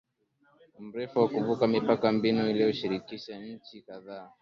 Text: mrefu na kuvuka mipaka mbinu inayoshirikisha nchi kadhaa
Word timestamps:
mrefu 0.85 1.19
na 1.21 1.27
kuvuka 1.33 1.63
mipaka 1.73 2.07
mbinu 2.15 2.49
inayoshirikisha 2.49 3.39
nchi 3.39 3.81
kadhaa 3.81 4.31